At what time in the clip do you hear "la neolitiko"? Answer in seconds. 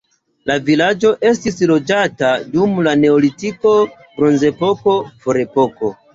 2.89-3.75